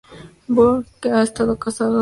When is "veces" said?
1.89-1.89